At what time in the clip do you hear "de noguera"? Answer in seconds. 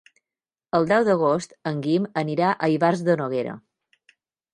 3.11-3.55